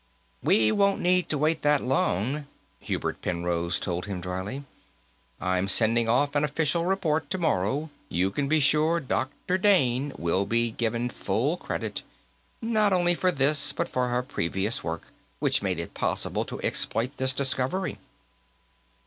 "We 0.41 0.71
won't 0.71 0.99
need 0.99 1.29
to 1.29 1.37
wait 1.37 1.61
that 1.61 1.79
long," 1.83 2.47
Hubert 2.79 3.21
Penrose 3.21 3.79
told 3.79 4.07
him 4.07 4.19
dryly. 4.19 4.63
"I'm 5.39 5.67
sending 5.67 6.09
off 6.09 6.33
an 6.33 6.43
official 6.43 6.85
report, 6.87 7.29
tomorrow; 7.29 7.91
you 8.09 8.31
can 8.31 8.47
be 8.47 8.59
sure 8.61 8.99
Dr. 8.99 9.59
Dane 9.59 10.11
will 10.17 10.47
be 10.47 10.71
given 10.71 11.07
full 11.11 11.55
credit, 11.55 12.01
not 12.63 12.93
only 12.93 13.13
for 13.13 13.31
this 13.31 13.71
but 13.73 13.87
for 13.87 14.07
her 14.07 14.23
previous 14.23 14.83
work, 14.83 15.03
which 15.37 15.61
made 15.61 15.79
it 15.79 15.93
possible 15.93 16.45
to 16.45 16.59
exploit 16.63 17.17
this 17.17 17.31
discovery." 17.31 17.99